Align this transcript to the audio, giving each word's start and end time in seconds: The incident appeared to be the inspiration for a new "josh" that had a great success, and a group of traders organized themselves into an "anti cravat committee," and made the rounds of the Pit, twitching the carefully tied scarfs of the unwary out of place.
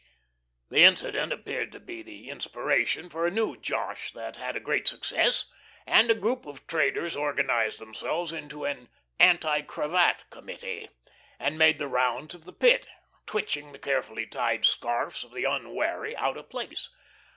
The 0.71 0.81
incident 0.83 1.31
appeared 1.31 1.71
to 1.73 1.79
be 1.79 2.01
the 2.01 2.31
inspiration 2.31 3.07
for 3.07 3.27
a 3.27 3.29
new 3.29 3.55
"josh" 3.55 4.11
that 4.13 4.35
had 4.35 4.55
a 4.55 4.59
great 4.59 4.87
success, 4.87 5.45
and 5.85 6.09
a 6.09 6.15
group 6.15 6.47
of 6.47 6.65
traders 6.65 7.15
organized 7.15 7.77
themselves 7.77 8.33
into 8.33 8.65
an 8.65 8.89
"anti 9.19 9.61
cravat 9.61 10.23
committee," 10.31 10.89
and 11.37 11.55
made 11.55 11.77
the 11.77 11.87
rounds 11.87 12.33
of 12.33 12.45
the 12.45 12.51
Pit, 12.65 12.87
twitching 13.27 13.73
the 13.73 13.77
carefully 13.77 14.25
tied 14.25 14.65
scarfs 14.65 15.23
of 15.23 15.35
the 15.35 15.43
unwary 15.43 16.17
out 16.17 16.35
of 16.35 16.49
place. 16.49 16.89